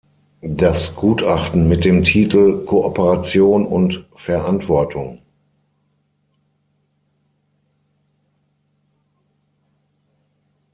[0.55, 5.19] Das Gutachten mit dem Titel "Kooperation und Verantwortung.